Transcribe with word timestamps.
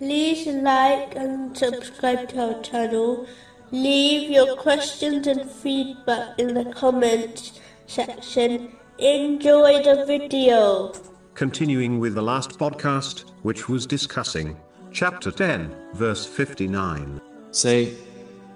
like 0.00 1.14
and 1.14 1.56
subscribe 1.56 2.28
to 2.30 2.54
our 2.54 2.62
channel. 2.62 3.26
Leave 3.70 4.30
your 4.30 4.56
questions 4.56 5.26
and 5.26 5.50
feedback 5.50 6.38
in 6.38 6.54
the 6.54 6.64
comments 6.72 7.60
section. 7.86 8.72
Enjoy 8.98 9.82
the 9.82 10.04
video. 10.06 10.92
Continuing 11.34 11.98
with 11.98 12.14
the 12.14 12.22
last 12.22 12.58
podcast, 12.58 13.24
which 13.42 13.68
was 13.68 13.86
discussing 13.86 14.56
chapter 14.92 15.30
10, 15.30 15.74
verse 15.94 16.24
59. 16.26 17.20
Say, 17.50 17.94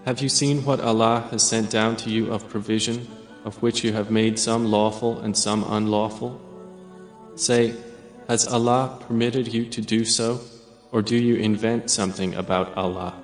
Have 0.04 0.20
you 0.20 0.28
seen 0.28 0.64
what 0.64 0.80
Allah 0.80 1.26
has 1.30 1.42
sent 1.42 1.70
down 1.70 1.96
to 1.96 2.10
you 2.10 2.32
of 2.32 2.48
provision, 2.48 3.06
of 3.44 3.60
which 3.62 3.82
you 3.82 3.92
have 3.92 4.10
made 4.10 4.38
some 4.38 4.66
lawful 4.66 5.18
and 5.20 5.36
some 5.36 5.64
unlawful? 5.64 6.40
Say, 7.34 7.74
Has 8.28 8.46
Allah 8.46 8.98
permitted 9.00 9.52
you 9.52 9.66
to 9.66 9.80
do 9.80 10.04
so, 10.04 10.40
or 10.92 11.02
do 11.02 11.16
you 11.16 11.36
invent 11.36 11.90
something 11.90 12.34
about 12.34 12.76
Allah? 12.76 13.14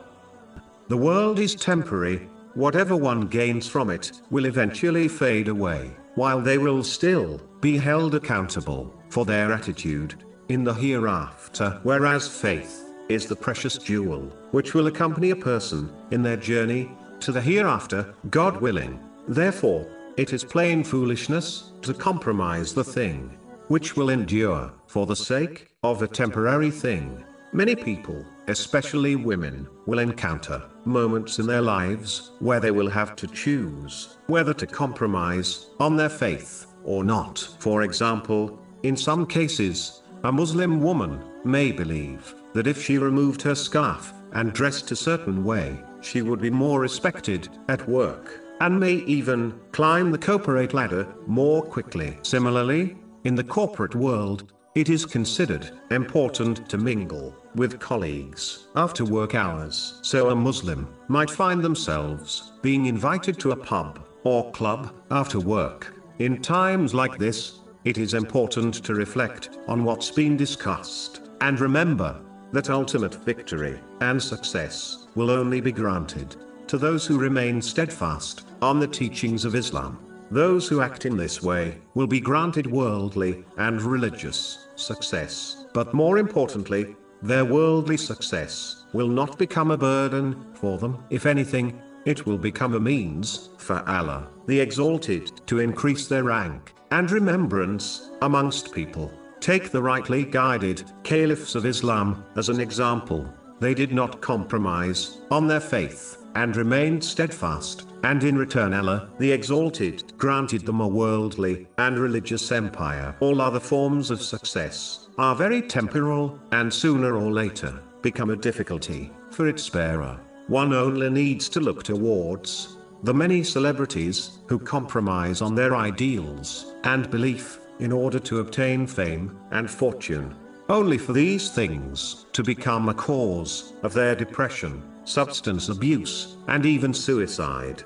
The 0.88 0.96
world 0.96 1.38
is 1.38 1.55
temporary, 1.55 2.28
whatever 2.55 2.96
one 2.96 3.22
gains 3.27 3.66
from 3.66 3.91
it 3.91 4.12
will 4.30 4.45
eventually 4.45 5.09
fade 5.09 5.48
away, 5.48 5.91
while 6.14 6.41
they 6.41 6.58
will 6.58 6.84
still 6.84 7.41
be 7.60 7.78
held 7.78 8.14
accountable 8.14 8.95
for 9.08 9.24
their 9.24 9.52
attitude 9.52 10.22
in 10.48 10.64
the 10.64 10.74
hereafter, 10.74 11.80
whereas 11.82 12.28
faith 12.28 12.84
is 13.08 13.27
the 13.27 13.36
precious 13.36 13.78
jewel 13.78 14.30
which 14.50 14.74
will 14.74 14.86
accompany 14.86 15.30
a 15.30 15.36
person 15.36 15.91
in 16.10 16.22
their 16.22 16.36
journey 16.36 16.91
to 17.20 17.33
the 17.33 17.41
hereafter, 17.41 18.14
God 18.30 18.60
willing. 18.60 19.00
Therefore, 19.27 19.86
it 20.16 20.33
is 20.33 20.44
plain 20.44 20.84
foolishness 20.84 21.72
to 21.83 21.94
compromise 21.94 22.74
the 22.74 22.84
thing 22.84 23.36
which 23.69 23.96
will 23.96 24.10
endure 24.10 24.70
for 24.86 25.06
the 25.06 25.16
sake 25.16 25.69
of 25.83 26.02
a 26.02 26.08
temporary 26.08 26.70
thing. 26.70 27.25
Many 27.56 27.77
people, 27.77 28.27
especially 28.48 29.14
women, 29.14 29.69
will 29.86 30.00
encounter 30.00 30.60
moments 30.84 31.38
in 31.38 31.47
their 31.47 31.62
lives 31.62 32.33
where 32.41 32.58
they 32.58 32.72
will 32.72 32.91
have 32.91 33.14
to 33.14 33.28
choose 33.28 34.19
whether 34.27 34.52
to 34.55 34.66
compromise 34.66 35.70
on 35.78 35.97
their 35.97 36.08
faith 36.08 36.66
or 36.82 37.05
not. 37.05 37.38
For 37.60 37.82
example, 37.82 38.58
in 38.82 38.97
some 38.97 39.25
cases, 39.25 40.02
a 40.25 40.32
Muslim 40.32 40.82
woman 40.82 41.22
may 41.44 41.70
believe 41.70 42.34
that 42.55 42.66
if 42.66 42.82
she 42.82 42.98
removed 42.98 43.41
her 43.42 43.55
scarf 43.55 44.12
and 44.32 44.52
dressed 44.52 44.91
a 44.91 44.97
certain 44.97 45.44
way, 45.44 45.78
she 46.00 46.22
would 46.22 46.41
be 46.41 46.50
more 46.50 46.80
respected 46.80 47.48
at 47.69 47.88
work, 47.88 48.42
and 48.62 48.80
may 48.80 48.94
even 49.06 49.55
climb 49.70 50.10
the 50.10 50.19
corporate 50.19 50.75
ladder 50.75 51.06
more 51.28 51.62
quickly. 51.62 52.19
Similarly, 52.22 52.97
in 53.22 53.36
the 53.36 53.44
corporate 53.44 53.94
world, 53.94 54.52
it 54.75 54.89
is 54.89 55.06
considered 55.06 55.70
important 55.92 56.69
to 56.69 56.77
mingle 56.77 57.33
with 57.55 57.78
colleagues 57.78 58.67
after 58.75 59.05
work 59.05 59.36
hours. 59.36 60.00
So 60.03 60.31
a 60.31 60.34
Muslim 60.34 60.92
might 61.06 61.31
find 61.31 61.62
themselves 61.62 62.53
being 62.61 62.86
invited 62.86 63.39
to 63.41 63.53
a 63.53 63.56
pub 63.56 64.05
or 64.25 64.50
club 64.50 64.92
after 65.12 65.39
work. 65.39 65.94
In 66.19 66.42
times 66.42 66.92
like 66.92 67.19
this, 67.19 67.61
it 67.84 67.98
is 67.98 68.14
important 68.14 68.75
to 68.84 68.94
reflect 68.94 69.58
on 69.69 69.84
what's 69.84 70.11
been 70.11 70.36
discussed, 70.36 71.20
and 71.41 71.61
remember 71.61 72.20
that 72.53 72.70
ultimate 72.70 73.14
victory 73.14 73.78
and 74.00 74.20
success 74.20 75.06
will 75.14 75.31
only 75.31 75.61
be 75.61 75.70
granted 75.70 76.34
to 76.66 76.78
those 76.78 77.06
who 77.06 77.19
remain 77.19 77.62
steadfast 77.62 78.47
on 78.61 78.81
the 78.81 78.88
teachings 78.88 79.44
of 79.44 79.55
Islam. 79.55 79.98
Those 80.30 80.69
who 80.69 80.80
act 80.80 81.06
in 81.06 81.17
this 81.17 81.42
way 81.42 81.78
will 81.94 82.06
be 82.06 82.20
granted 82.20 82.67
worldly 82.67 83.44
and 83.56 83.80
religious 83.80 84.69
success, 84.77 85.66
but 85.75 85.94
more 85.94 86.19
importantly, 86.19 86.97
their 87.22 87.44
worldly 87.44 87.97
success 87.97 88.84
will 88.92 89.08
not 89.08 89.39
become 89.39 89.70
a 89.70 89.78
burden 89.78 90.44
for 90.54 90.78
them. 90.78 91.04
If 91.10 91.26
anything, 91.26 91.81
it 92.04 92.26
will 92.26 92.38
become 92.38 92.75
a 92.75 92.81
means 92.81 93.50
for 93.59 93.82
Allah, 93.88 94.28
the 94.47 94.60
Exalted, 94.60 95.47
to 95.47 95.60
increase 95.60 96.06
their 96.06 96.25
rank 96.25 96.75
and 96.91 97.10
remembrance 97.10 98.10
amongst 98.22 98.72
people. 98.72 99.10
Take 99.41 99.71
the 99.71 99.82
rightly 99.82 100.25
guided 100.25 100.84
caliphs 101.03 101.54
of 101.54 101.66
Islam 101.66 102.25
as 102.37 102.48
an 102.48 102.60
example. 102.60 103.28
They 103.60 103.75
did 103.75 103.93
not 103.93 104.21
compromise 104.21 105.19
on 105.31 105.47
their 105.47 105.60
faith 105.60 106.13
and 106.34 106.56
remained 106.56 107.03
steadfast, 107.03 107.89
and 108.03 108.22
in 108.25 108.37
return 108.37 108.75
Allah, 108.75 109.09
the 109.19 109.33
Exalted, 109.33 110.12
granted 110.19 110.67
them 110.67 110.81
a 110.81 110.89
worldly 110.89 111.67
and 111.78 111.99
religious 111.99 112.53
empire. 112.53 113.15
All 113.21 113.41
other 113.41 113.61
forms 113.61 114.11
of 114.11 114.21
success 114.22 115.09
are 115.17 115.34
very 115.34 115.62
temporal, 115.62 116.39
and 116.53 116.72
sooner 116.72 117.17
or 117.17 117.33
later 117.33 117.81
become 118.03 118.31
a 118.31 118.37
difficulty 118.37 119.11
for 119.31 119.49
its 119.49 119.69
bearer. 119.69 120.21
One 120.49 120.72
only 120.72 121.09
needs 121.09 121.49
to 121.50 121.61
look 121.61 121.83
towards 121.83 122.77
the 123.05 123.15
many 123.15 123.43
celebrities 123.43 124.39
who 124.47 124.59
compromise 124.59 125.43
on 125.43 125.55
their 125.55 125.77
ideals 125.77 126.75
and 126.84 127.11
belief 127.11 127.61
in 127.78 127.93
order 127.93 128.19
to 128.19 128.41
obtain 128.41 128.87
fame 128.87 129.39
and 129.51 129.71
fortune, 129.71 130.34
only 130.69 130.97
for 130.97 131.12
these 131.12 131.50
things 131.50 132.26
to 132.32 132.42
become 132.42 132.88
a 132.88 132.94
cause 132.94 133.75
of 133.82 133.92
their 133.92 134.14
depression, 134.14 134.82
substance 135.04 135.69
abuse, 135.69 136.36
and 136.48 136.64
even 136.64 136.94
suicide. 136.94 137.84